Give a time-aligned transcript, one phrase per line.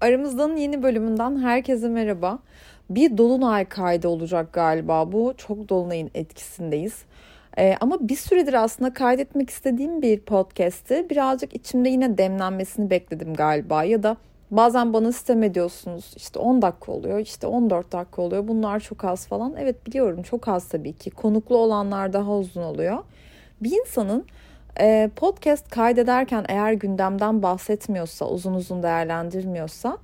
[0.00, 2.38] Aramızdan yeni bölümünden herkese merhaba.
[2.90, 5.34] Bir dolunay kaydı olacak galiba bu.
[5.36, 7.02] Çok dolunayın etkisindeyiz.
[7.58, 13.84] Ee, ama bir süredir aslında kaydetmek istediğim bir podcast'i birazcık içimde yine demlenmesini bekledim galiba.
[13.84, 14.16] Ya da
[14.50, 19.26] bazen bana sistem ediyorsunuz işte 10 dakika oluyor işte 14 dakika oluyor bunlar çok az
[19.26, 19.54] falan.
[19.58, 22.98] Evet biliyorum çok az tabii ki konuklu olanlar daha uzun oluyor.
[23.60, 24.24] Bir insanın
[24.80, 29.98] e, podcast kaydederken eğer gündemden bahsetmiyorsa, uzun uzun değerlendirmiyorsa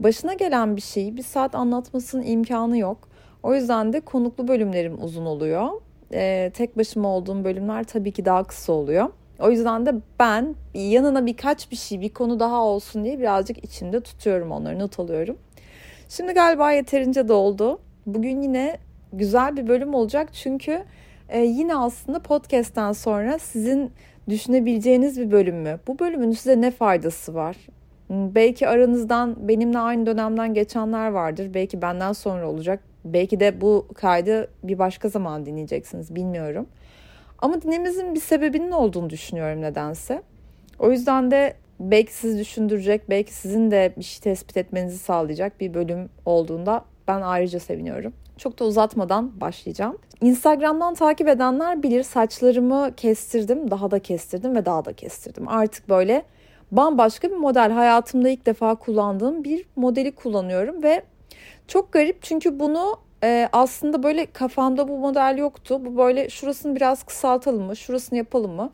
[0.00, 3.08] başına gelen bir şeyi bir saat anlatmasının imkanı yok.
[3.42, 5.68] O yüzden de konuklu bölümlerim uzun oluyor.
[6.12, 9.10] E, tek başıma olduğum bölümler tabii ki daha kısa oluyor.
[9.38, 14.00] O yüzden de ben yanına birkaç bir şey, bir konu daha olsun diye birazcık içimde
[14.00, 15.38] tutuyorum onları, not alıyorum.
[16.08, 17.80] Şimdi galiba yeterince doldu.
[18.06, 18.78] Bugün yine
[19.12, 20.84] güzel bir bölüm olacak çünkü
[21.28, 23.92] e, yine aslında podcast'ten sonra sizin
[24.28, 25.80] düşünebileceğiniz bir bölüm mü?
[25.86, 27.56] Bu bölümün size ne faydası var?
[28.06, 31.54] Hmm, belki aranızdan benimle aynı dönemden geçenler vardır.
[31.54, 32.80] Belki benden sonra olacak.
[33.04, 36.14] Belki de bu kaydı bir başka zaman dinleyeceksiniz.
[36.14, 36.66] Bilmiyorum.
[37.38, 40.22] Ama dinlememizin bir sebebinin olduğunu düşünüyorum nedense.
[40.78, 45.74] O yüzden de belki sizi düşündürecek, belki sizin de bir şey tespit etmenizi sağlayacak bir
[45.74, 48.12] bölüm olduğunda ben ayrıca seviniyorum.
[48.38, 49.98] Çok da uzatmadan başlayacağım.
[50.20, 55.48] Instagram'dan takip edenler bilir saçlarımı kestirdim, daha da kestirdim ve daha da kestirdim.
[55.48, 56.24] Artık böyle
[56.72, 57.70] bambaşka bir model.
[57.70, 61.02] Hayatımda ilk defa kullandığım bir modeli kullanıyorum ve
[61.68, 65.80] çok garip çünkü bunu e, aslında böyle kafamda bu model yoktu.
[65.84, 68.70] Bu böyle şurasını biraz kısaltalım mı, şurasını yapalım mı?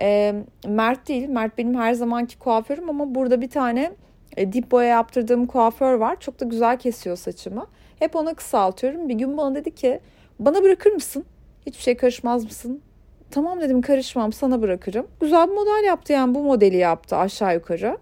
[0.00, 0.34] E,
[0.66, 3.92] Mert değil, Mert benim her zamanki kuaförüm ama burada bir tane
[4.36, 6.20] e, dip boya yaptırdığım kuaför var.
[6.20, 7.66] Çok da güzel kesiyor saçımı.
[7.98, 9.08] Hep ona kısaltıyorum.
[9.08, 10.00] Bir gün bana dedi ki
[10.38, 11.24] bana bırakır mısın?
[11.66, 12.82] Hiçbir şey karışmaz mısın?
[13.30, 15.06] Tamam dedim karışmam sana bırakırım.
[15.20, 17.98] Güzel bir model yaptı yani bu modeli yaptı aşağı yukarı.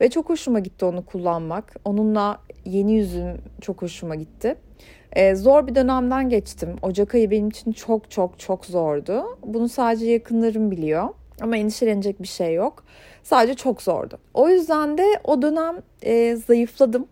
[0.00, 1.74] Ve çok hoşuma gitti onu kullanmak.
[1.84, 4.56] Onunla yeni yüzüm çok hoşuma gitti.
[5.12, 6.76] Ee, zor bir dönemden geçtim.
[6.82, 9.24] Ocak ayı benim için çok çok çok zordu.
[9.46, 11.08] Bunu sadece yakınlarım biliyor.
[11.40, 12.84] Ama endişelenecek bir şey yok.
[13.22, 14.18] Sadece çok zordu.
[14.34, 17.06] O yüzden de o dönem e, zayıfladım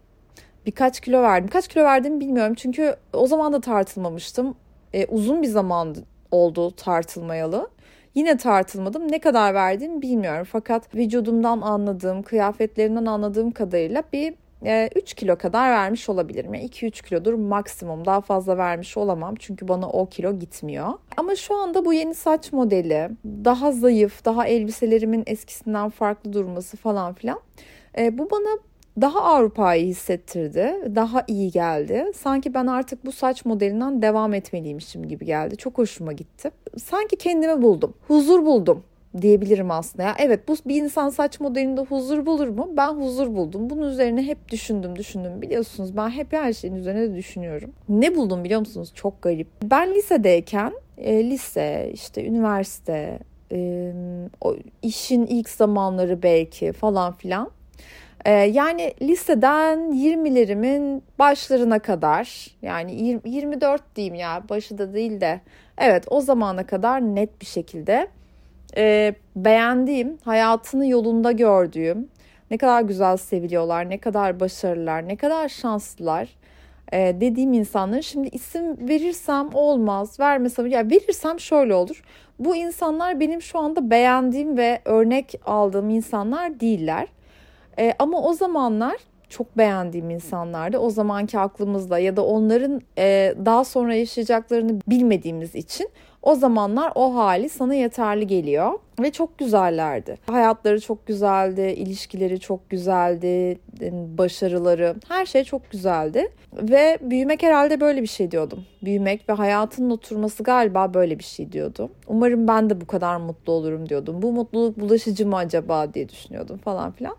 [0.70, 1.50] birkaç kilo verdim.
[1.50, 4.54] Kaç kilo verdim bilmiyorum çünkü o zaman da tartılmamıştım.
[4.92, 5.97] E, uzun bir zaman
[6.31, 7.70] oldu tartılmayalı.
[8.14, 9.12] Yine tartılmadım.
[9.12, 10.47] Ne kadar verdim bilmiyorum.
[10.53, 16.54] Fakat vücudumdan anladığım, kıyafetlerimden anladığım kadarıyla bir e, 3 kilo kadar vermiş olabilirim.
[16.54, 18.04] Yani 2-3 kilodur maksimum.
[18.04, 19.34] Daha fazla vermiş olamam.
[19.38, 20.88] Çünkü bana o kilo gitmiyor.
[21.16, 27.14] Ama şu anda bu yeni saç modeli daha zayıf, daha elbiselerimin eskisinden farklı durması falan
[27.14, 27.41] filan.
[27.98, 28.69] E, bu bana
[29.00, 30.74] daha Avrupa'yı hissettirdi.
[30.94, 32.04] Daha iyi geldi.
[32.16, 35.56] Sanki ben artık bu saç modelinden devam etmeliymişim gibi geldi.
[35.56, 36.50] Çok hoşuma gitti.
[36.78, 37.94] Sanki kendimi buldum.
[38.08, 38.82] Huzur buldum
[39.20, 40.02] diyebilirim aslında.
[40.02, 42.68] Ya evet bu bir insan saç modelinde huzur bulur mu?
[42.76, 43.70] Ben huzur buldum.
[43.70, 45.42] Bunun üzerine hep düşündüm, düşündüm.
[45.42, 47.72] Biliyorsunuz ben hep her şeyin üzerine de düşünüyorum.
[47.88, 48.92] Ne buldum biliyor musunuz?
[48.94, 49.48] Çok garip.
[49.62, 53.18] Ben lisedeyken e, lise, işte üniversite,
[53.52, 53.92] e,
[54.40, 57.50] o işin ilk zamanları belki falan filan
[58.25, 65.41] ee, yani liseden 20'lerimin başlarına kadar yani 20, 24 diyeyim ya başı da değil de
[65.78, 68.09] evet o zamana kadar net bir şekilde
[68.76, 72.09] e, beğendiğim, hayatını yolunda gördüğüm,
[72.50, 76.28] ne kadar güzel seviliyorlar, ne kadar başarılılar, ne kadar şanslılar
[76.92, 82.03] e, dediğim insanların şimdi isim verirsem olmaz, vermesem ya verirsem şöyle olur.
[82.38, 87.09] Bu insanlar benim şu anda beğendiğim ve örnek aldığım insanlar değiller.
[87.80, 88.96] E, ama o zamanlar
[89.28, 90.78] çok beğendiğim insanlardı.
[90.78, 95.88] O zamanki aklımızda ya da onların e, daha sonra yaşayacaklarını bilmediğimiz için
[96.22, 100.18] o zamanlar o hali sana yeterli geliyor ve çok güzellerdi.
[100.26, 103.58] Hayatları çok güzeldi, ilişkileri çok güzeldi,
[104.18, 106.28] başarıları, her şey çok güzeldi.
[106.52, 108.64] Ve büyümek herhalde böyle bir şey diyordum.
[108.84, 111.91] Büyümek ve hayatının oturması galiba böyle bir şey diyordum.
[112.08, 114.22] Umarım ben de bu kadar mutlu olurum diyordum.
[114.22, 117.16] Bu mutluluk bulaşıcı mı acaba diye düşünüyordum falan filan.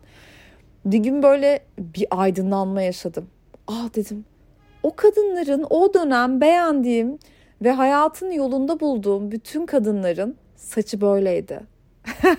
[0.85, 3.27] Bir gün böyle bir aydınlanma yaşadım.
[3.67, 4.25] Ah dedim
[4.83, 7.19] o kadınların o dönem beğendiğim
[7.61, 11.59] ve hayatın yolunda bulduğum bütün kadınların saçı böyleydi.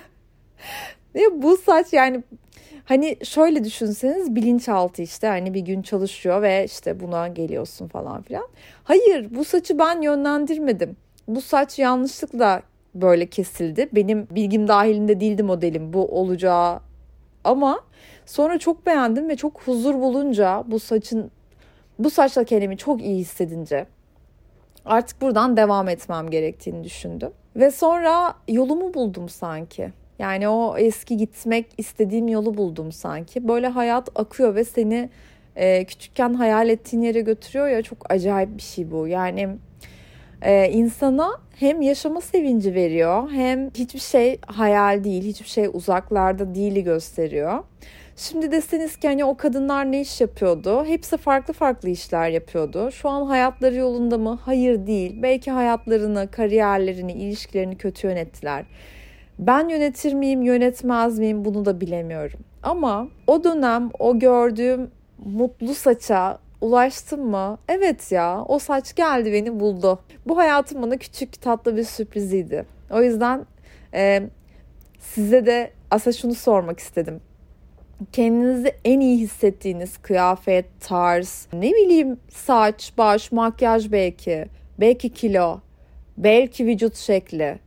[1.14, 2.22] ne bu saç yani
[2.84, 8.48] hani şöyle düşünseniz bilinçaltı işte hani bir gün çalışıyor ve işte buna geliyorsun falan filan.
[8.84, 10.96] Hayır bu saçı ben yönlendirmedim.
[11.28, 12.62] Bu saç yanlışlıkla
[12.94, 13.88] böyle kesildi.
[13.92, 16.80] Benim bilgim dahilinde değildi modelim bu olacağı
[17.44, 17.80] ama
[18.32, 21.30] Sonra çok beğendim ve çok huzur bulunca bu saçın
[21.98, 23.86] bu saçla kendimi çok iyi hissedince
[24.84, 27.30] artık buradan devam etmem gerektiğini düşündüm.
[27.56, 29.92] Ve sonra yolumu buldum sanki.
[30.18, 33.48] Yani o eski gitmek istediğim yolu buldum sanki.
[33.48, 35.10] Böyle hayat akıyor ve seni
[35.56, 39.08] e, küçükken hayal ettiğin yere götürüyor ya çok acayip bir şey bu.
[39.08, 39.48] Yani
[40.42, 41.30] e, insana
[41.62, 47.64] hem yaşama sevinci veriyor hem hiçbir şey hayal değil, hiçbir şey uzaklarda değili gösteriyor.
[48.16, 50.84] Şimdi deseniz ki hani o kadınlar ne iş yapıyordu?
[50.84, 52.90] Hepsi farklı farklı işler yapıyordu.
[52.90, 54.38] Şu an hayatları yolunda mı?
[54.44, 55.22] Hayır değil.
[55.22, 58.64] Belki hayatlarını, kariyerlerini, ilişkilerini kötü yönettiler.
[59.38, 62.40] Ben yönetir miyim, yönetmez miyim bunu da bilemiyorum.
[62.62, 64.90] Ama o dönem o gördüğüm
[65.24, 67.58] mutlu saça ulaştım mı?
[67.68, 69.98] Evet ya o saç geldi beni buldu.
[70.26, 72.66] Bu hayatım bana küçük tatlı bir sürpriziydi.
[72.90, 73.46] O yüzden
[73.94, 74.22] e,
[74.98, 77.20] size de aslında şunu sormak istedim.
[78.12, 84.46] Kendinizi en iyi hissettiğiniz kıyafet, tarz, ne bileyim saç, baş, makyaj belki,
[84.78, 85.60] belki kilo,
[86.16, 87.58] belki vücut şekli.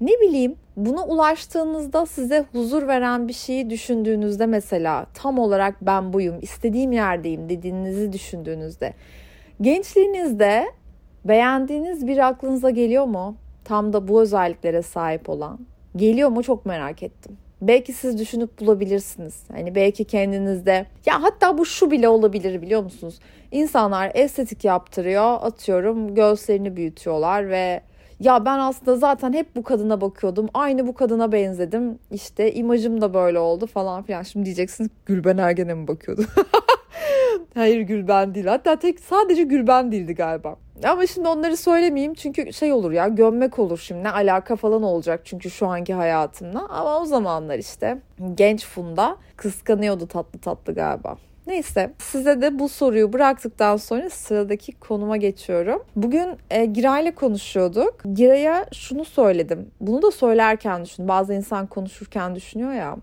[0.00, 6.38] Ne bileyim buna ulaştığınızda size huzur veren bir şeyi düşündüğünüzde mesela tam olarak ben buyum,
[6.42, 8.94] istediğim yerdeyim dediğinizi düşündüğünüzde
[9.60, 10.66] gençliğinizde
[11.24, 13.36] beğendiğiniz bir aklınıza geliyor mu?
[13.64, 15.58] Tam da bu özelliklere sahip olan.
[15.96, 17.36] Geliyor mu çok merak ettim.
[17.62, 19.42] Belki siz düşünüp bulabilirsiniz.
[19.52, 23.18] Hani belki kendinizde ya hatta bu şu bile olabilir biliyor musunuz?
[23.52, 27.80] İnsanlar estetik yaptırıyor, atıyorum göğüslerini büyütüyorlar ve
[28.20, 30.48] ya ben aslında zaten hep bu kadına bakıyordum.
[30.54, 31.98] Aynı bu kadına benzedim.
[32.10, 34.22] İşte imajım da böyle oldu falan filan.
[34.22, 36.24] Şimdi diyeceksiniz Gülben Ergen'e mi bakıyordu?
[37.54, 38.46] Hayır Gülben değil.
[38.46, 40.56] Hatta tek sadece Gülben değildi galiba.
[40.84, 44.02] Ama şimdi onları söylemeyeyim çünkü şey olur ya gömmek olur şimdi.
[44.02, 46.66] Ne alaka falan olacak çünkü şu anki hayatımla.
[46.68, 47.98] Ama o zamanlar işte
[48.34, 51.16] genç Funda kıskanıyordu tatlı tatlı galiba.
[51.46, 55.82] Neyse size de bu soruyu bıraktıktan sonra sıradaki konuma geçiyorum.
[55.96, 57.94] Bugün e, Gira ile konuşuyorduk.
[58.14, 59.70] Gira'ya şunu söyledim.
[59.80, 61.08] Bunu da söylerken düşün.
[61.08, 62.96] Bazı insan konuşurken düşünüyor ya.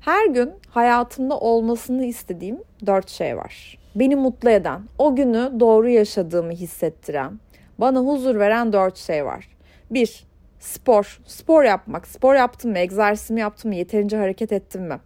[0.00, 3.78] Her gün hayatımda olmasını istediğim dört şey var.
[3.94, 7.40] Beni mutlu eden, o günü doğru yaşadığımı hissettiren,
[7.78, 9.48] bana huzur veren dört şey var.
[9.90, 10.24] Bir,
[10.60, 11.20] spor.
[11.26, 12.06] Spor yapmak.
[12.06, 12.78] Spor yaptım mı?
[12.78, 13.74] Egzersizimi yaptım mı?
[13.74, 15.00] Yeterince hareket ettim mi?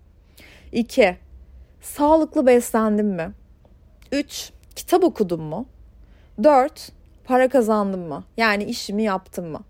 [0.72, 1.16] İki,
[1.80, 3.32] Sağlıklı beslendim mi?
[4.12, 4.52] 3.
[4.76, 5.66] Kitap okudum mu?
[6.42, 6.92] 4.
[7.24, 8.24] Para kazandım mı?
[8.36, 9.60] Yani işimi yaptım mı?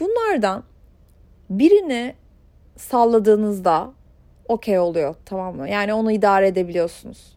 [0.00, 0.62] Bunlardan
[1.50, 2.14] birini
[2.76, 3.92] salladığınızda
[4.48, 5.68] okey oluyor tamam mı?
[5.68, 7.36] Yani onu idare edebiliyorsunuz.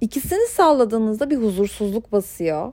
[0.00, 2.72] İkisini salladığınızda bir huzursuzluk basıyor.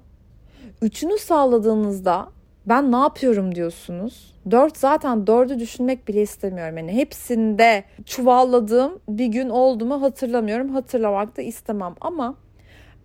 [0.82, 2.30] Üçünü salladığınızda
[2.66, 4.34] ben ne yapıyorum diyorsunuz.
[4.52, 6.78] Dört zaten dördü düşünmek bile istemiyorum.
[6.78, 10.70] Yani hepsinde çuvalladığım bir gün oldu mu hatırlamıyorum.
[10.70, 12.36] Hatırlamak da istemem ama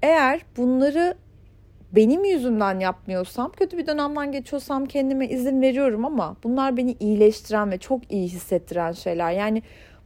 [0.02, 1.14] eğer bunları
[1.92, 7.78] benim yüzümden yapmıyorsam, kötü bir dönemden geçiyorsam kendime izin veriyorum ama bunlar beni iyileştiren ve
[7.78, 9.32] çok iyi hissettiren şeyler.
[9.32, 9.62] Yani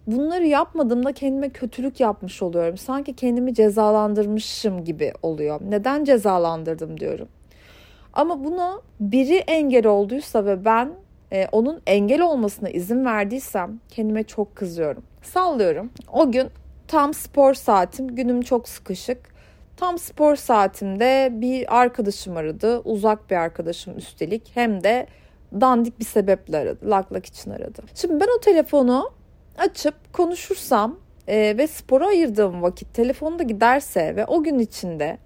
[0.06, 2.76] bunları yapmadığımda kendime kötülük yapmış oluyorum.
[2.76, 5.61] Sanki kendimi cezalandırmışım gibi oluyor.
[5.69, 7.29] Neden cezalandırdım diyorum.
[8.12, 10.93] Ama buna biri engel olduysa ve ben
[11.33, 15.03] e, onun engel olmasına izin verdiysem kendime çok kızıyorum.
[15.23, 15.91] Sallıyorum.
[16.12, 16.49] O gün
[16.89, 19.19] tam spor saatim, günüm çok sıkışık.
[19.77, 22.81] Tam spor saatimde bir arkadaşım aradı.
[22.81, 24.51] Uzak bir arkadaşım üstelik.
[24.55, 25.07] Hem de
[25.61, 26.91] dandik bir sebeple aradı.
[26.91, 27.83] Lak lak için aradı.
[27.95, 29.11] Şimdi ben o telefonu
[29.59, 30.99] açıp konuşursam
[31.29, 35.19] e, ve spora ayırdığım vakit telefonda giderse ve o gün içinde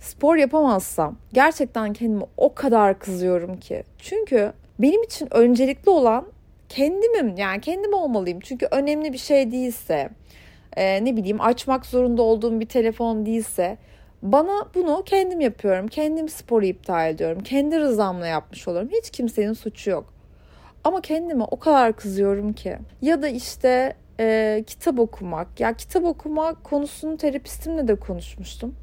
[0.00, 3.82] spor yapamazsam gerçekten kendime o kadar kızıyorum ki.
[3.98, 6.26] Çünkü benim için öncelikli olan
[6.68, 8.40] kendimim yani kendim olmalıyım.
[8.40, 10.08] Çünkü önemli bir şey değilse
[10.76, 13.78] e, ne bileyim açmak zorunda olduğum bir telefon değilse
[14.22, 15.88] bana bunu kendim yapıyorum.
[15.88, 17.42] Kendim sporu iptal ediyorum.
[17.42, 18.88] Kendi rızamla yapmış olurum.
[18.92, 20.12] Hiç kimsenin suçu yok.
[20.84, 22.76] Ama kendime o kadar kızıyorum ki.
[23.02, 25.60] Ya da işte e, kitap okumak.
[25.60, 28.74] Ya kitap okumak konusunu terapistimle de konuşmuştum.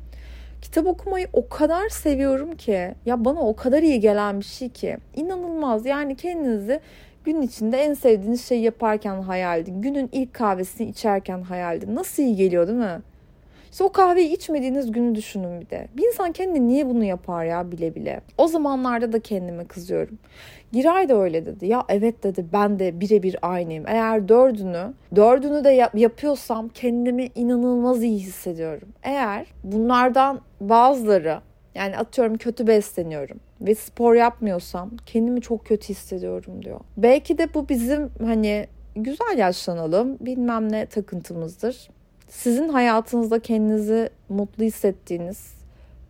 [0.66, 4.98] Kitap okumayı o kadar seviyorum ki ya bana o kadar iyi gelen bir şey ki
[5.16, 6.80] inanılmaz yani kendinizi
[7.26, 9.82] gün içinde en sevdiğiniz şeyi yaparken hayal edin.
[9.82, 11.96] Günün ilk kahvesini içerken hayal edin.
[11.96, 13.02] Nasıl iyi geliyor değil mi?
[13.76, 15.88] İşte o kahveyi içmediğiniz günü düşünün bir de.
[15.98, 18.22] Bir insan kendi niye bunu yapar ya bile bile.
[18.38, 20.20] O zamanlarda da kendime kızıyorum.
[20.72, 21.66] Giray da öyle dedi.
[21.66, 23.84] Ya evet dedi ben de birebir aynıyım.
[23.88, 28.88] Eğer dördünü, dördünü de yap- yapıyorsam kendimi inanılmaz iyi hissediyorum.
[29.04, 31.40] Eğer bunlardan bazıları
[31.76, 36.80] yani atıyorum kötü besleniyorum ve spor yapmıyorsam kendimi çok kötü hissediyorum diyor.
[36.98, 41.90] Belki de bu bizim hani güzel yaşlanalım bilmem ne takıntımızdır.
[42.28, 45.54] Sizin hayatınızda kendinizi mutlu hissettiğiniz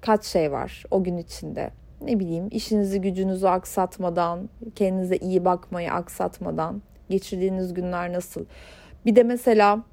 [0.02, 1.72] kaç şey var o gün içinde?
[2.02, 8.46] Ne bileyim işinizi gücünüzü aksatmadan, kendinize iyi bakmayı aksatmadan Geçirdiğiniz günler nasıl?
[9.06, 9.84] Bir de mesela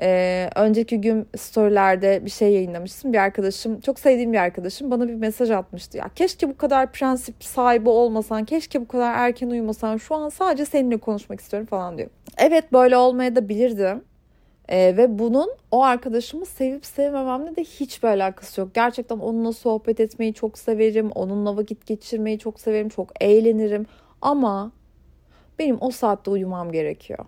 [0.00, 3.12] ee, önceki gün storylerde bir şey yayınlamıştım.
[3.12, 5.98] Bir arkadaşım, çok sevdiğim bir arkadaşım bana bir mesaj atmıştı.
[5.98, 9.96] Ya keşke bu kadar prensip sahibi olmasan, keşke bu kadar erken uyumasan.
[9.96, 12.10] Şu an sadece seninle konuşmak istiyorum falan diyor.
[12.38, 14.04] Evet böyle olmaya da bilirdim.
[14.68, 18.74] Ee, ve bunun o arkadaşımı sevip sevmememle de hiçbir alakası yok.
[18.74, 21.10] Gerçekten onunla sohbet etmeyi çok severim.
[21.10, 22.88] Onunla vakit geçirmeyi çok severim.
[22.88, 23.86] Çok eğlenirim.
[24.22, 24.72] Ama
[25.58, 27.24] benim o saatte uyumam gerekiyor.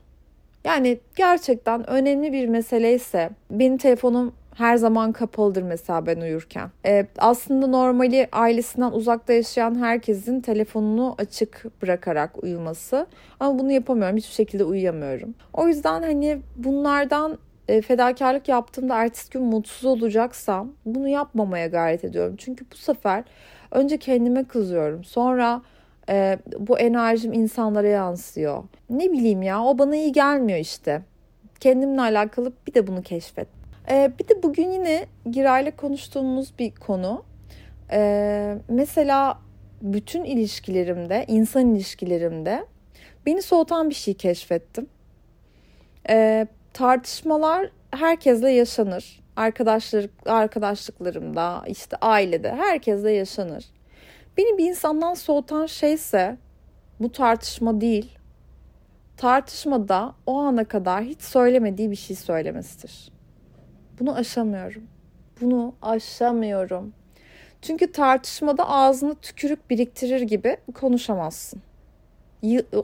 [0.65, 6.71] Yani gerçekten önemli bir mesele ise benim telefonum her zaman kapalıdır mesela ben uyurken.
[6.87, 13.07] Ee, aslında normali ailesinden uzakta yaşayan herkesin telefonunu açık bırakarak uyuması.
[13.41, 14.17] Ama bunu yapamıyorum.
[14.17, 15.35] Hiçbir şekilde uyuyamıyorum.
[15.53, 22.35] O yüzden hani bunlardan e, fedakarlık yaptığımda ertesi gün mutsuz olacaksam bunu yapmamaya gayret ediyorum.
[22.39, 23.25] Çünkü bu sefer
[23.71, 25.05] önce kendime kızıyorum.
[25.05, 25.63] Sonra
[26.09, 28.65] e, bu enerjim insanlara yansıyor.
[28.91, 31.03] Ne bileyim ya o bana iyi gelmiyor işte.
[31.61, 33.49] Kendimle alakalı bir de bunu keşfet.
[33.91, 37.25] E, bir de bugün yine Giray'la konuştuğumuz bir konu.
[37.91, 39.39] E, mesela
[39.83, 42.67] bütün ilişkilerimde, insan ilişkilerimde
[43.27, 44.87] beni soğutan bir şey keşfettim.
[46.09, 49.21] E, tartışmalar herkesle yaşanır.
[49.37, 53.65] Arkadaşlık, arkadaşlıklarımda, işte ailede herkesle yaşanır.
[54.37, 56.37] Beni bir insandan soğutan şeyse
[57.01, 58.19] bu tartışma değil.
[59.17, 63.15] Tartışmada o ana kadar hiç söylemediği bir şey söylemesidir.
[64.01, 64.83] Bunu aşamıyorum.
[65.41, 66.93] Bunu aşamıyorum.
[67.63, 71.63] Çünkü tartışmada ağzını tükürük biriktirir gibi konuşamazsın.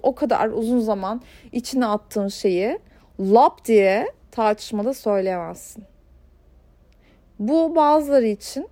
[0.03, 2.79] O kadar uzun zaman içine attığın şeyi
[3.21, 5.85] lap diye tartışmada söyleyemezsin.
[7.39, 8.69] Bu bazıları için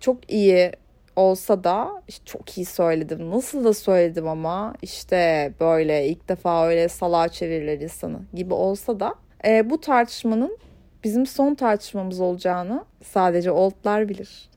[0.00, 0.72] çok iyi
[1.16, 3.30] olsa da işte çok iyi söyledim.
[3.30, 9.14] Nasıl da söyledim ama işte böyle ilk defa öyle salağa çevirirler insanı gibi olsa da
[9.46, 10.58] e, bu tartışmanın
[11.04, 14.50] bizim son tartışmamız olacağını sadece oldlar bilir.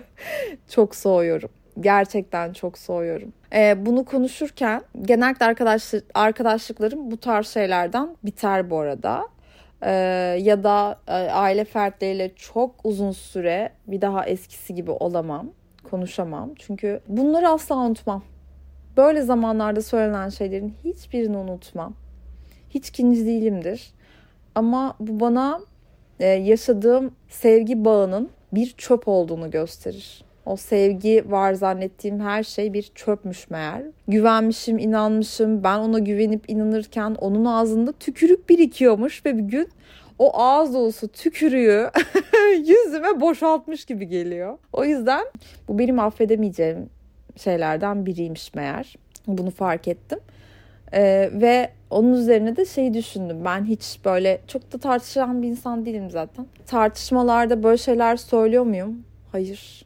[0.68, 1.50] çok soğuyorum.
[1.80, 3.32] Gerçekten çok soğuyorum.
[3.54, 9.28] Ee, bunu konuşurken genellikle arkadaşlık, arkadaşlıklarım bu tarz şeylerden biter bu arada.
[9.82, 9.90] Ee,
[10.40, 15.50] ya da e, aile fertleriyle çok uzun süre bir daha eskisi gibi olamam
[15.90, 16.50] konuşamam.
[16.58, 18.22] Çünkü bunları asla unutmam.
[18.96, 21.94] Böyle zamanlarda söylenen şeylerin hiçbirini unutmam.
[22.70, 23.92] Hiç kinci değilimdir.
[24.54, 25.60] Ama bu bana
[26.22, 30.24] e, yaşadığım sevgi bağının bir çöp olduğunu gösterir.
[30.46, 33.82] O sevgi var zannettiğim her şey bir çöpmüş meğer.
[34.08, 35.64] Güvenmişim, inanmışım.
[35.64, 39.68] Ben ona güvenip inanırken onun ağzında tükürük birikiyormuş ve bir gün
[40.18, 41.90] o ağız dolusu tükürüğü
[42.56, 44.58] yüzüme boşaltmış gibi geliyor.
[44.72, 45.24] O yüzden
[45.68, 46.90] bu benim affedemeyeceğim
[47.36, 48.96] şeylerden biriymiş meğer.
[49.26, 50.18] Bunu fark ettim.
[50.94, 53.44] Ee, ve onun üzerine de şeyi düşündüm.
[53.44, 56.46] Ben hiç böyle çok da tartışan bir insan değilim zaten.
[56.66, 59.04] Tartışmalarda böyle şeyler söylüyor muyum?
[59.32, 59.84] Hayır.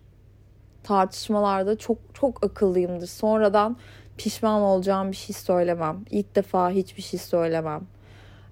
[0.82, 3.06] Tartışmalarda çok çok akıllıyımdır.
[3.06, 3.76] Sonradan
[4.18, 6.04] pişman olacağım bir şey söylemem.
[6.10, 7.86] İlk defa hiçbir şey söylemem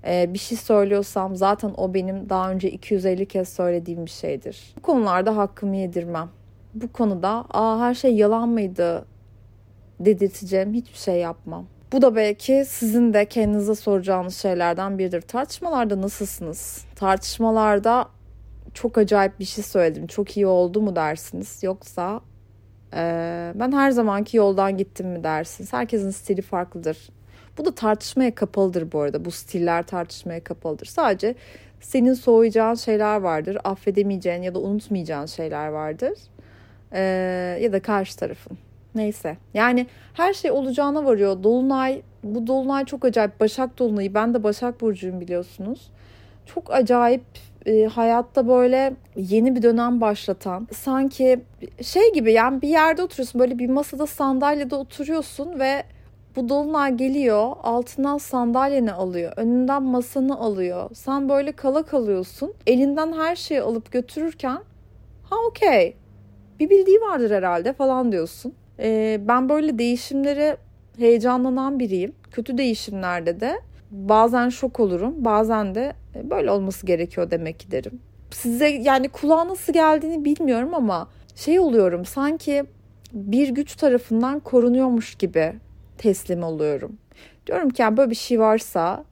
[0.06, 4.74] e, bir şey söylüyorsam zaten o benim daha önce 250 kez söylediğim bir şeydir.
[4.76, 6.28] Bu konularda hakkımı yedirmem.
[6.74, 9.04] Bu konuda aa her şey yalan mıydı
[10.00, 11.66] dedirteceğim hiçbir şey yapmam.
[11.92, 15.20] Bu da belki sizin de kendinize soracağınız şeylerden biridir.
[15.20, 16.84] Tartışmalarda nasılsınız?
[16.96, 18.08] Tartışmalarda
[18.74, 20.06] çok acayip bir şey söyledim.
[20.06, 21.62] Çok iyi oldu mu dersiniz?
[21.62, 22.20] Yoksa
[22.94, 23.02] e,
[23.54, 25.72] ben her zamanki yoldan gittim mi dersiniz?
[25.72, 27.08] Herkesin stili farklıdır.
[27.58, 29.24] Bu da tartışmaya kapalıdır bu arada.
[29.24, 30.86] Bu stiller tartışmaya kapalıdır.
[30.86, 31.34] Sadece
[31.80, 33.58] senin soğuyacağın şeyler vardır.
[33.64, 36.12] Affedemeyeceğin ya da unutmayacağın şeyler vardır.
[36.92, 38.58] Ee, ya da karşı tarafın.
[38.94, 39.36] Neyse.
[39.54, 41.42] Yani her şey olacağına varıyor.
[41.42, 43.40] Dolunay, bu dolunay çok acayip.
[43.40, 44.14] Başak Dolunay'ı.
[44.14, 45.90] Ben de Başak Burcu'yum biliyorsunuz.
[46.46, 47.22] Çok acayip
[47.66, 51.40] e, hayatta böyle yeni bir dönem başlatan sanki
[51.82, 55.84] şey gibi yani bir yerde oturuyorsun böyle bir masada sandalyede oturuyorsun ve
[56.36, 60.90] bu dolunay geliyor, altından sandalyeni alıyor, önünden masanı alıyor.
[60.94, 62.54] Sen böyle kala kalıyorsun.
[62.66, 64.58] Elinden her şeyi alıp götürürken
[65.30, 65.96] ha okey
[66.60, 68.54] bir bildiği vardır herhalde falan diyorsun.
[68.78, 70.56] Ee, ben böyle değişimlere
[70.98, 72.12] heyecanlanan biriyim.
[72.30, 75.14] Kötü değişimlerde de bazen şok olurum.
[75.16, 78.00] Bazen de e, böyle olması gerekiyor demek ki derim.
[78.30, 82.64] Size yani kulağa nasıl geldiğini bilmiyorum ama şey oluyorum sanki
[83.12, 85.52] bir güç tarafından korunuyormuş gibi
[85.98, 86.98] teslim oluyorum.
[87.46, 89.04] Diyorum ki yani böyle bir şey varsa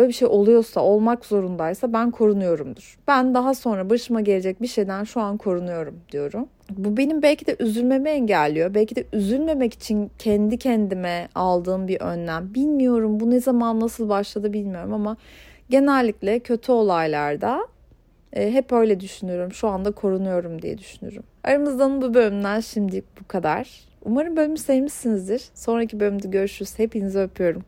[0.00, 2.98] böyle bir şey oluyorsa, olmak zorundaysa ben korunuyorumdur.
[3.08, 6.48] Ben daha sonra başıma gelecek bir şeyden şu an korunuyorum diyorum.
[6.70, 8.74] Bu benim belki de üzülmemi engelliyor.
[8.74, 12.54] Belki de üzülmemek için kendi kendime aldığım bir önlem.
[12.54, 15.16] Bilmiyorum bu ne zaman nasıl başladı bilmiyorum ama
[15.70, 17.66] genellikle kötü olaylarda
[18.32, 19.52] e, hep öyle düşünüyorum.
[19.52, 21.22] Şu anda korunuyorum diye düşünüyorum.
[21.44, 23.90] Aramızdan bu bölümden şimdilik bu kadar.
[24.04, 25.42] Umarım bölümü sevmişsinizdir.
[25.54, 26.78] Sonraki bölümde görüşürüz.
[26.78, 27.62] Hepinizi öpüyorum.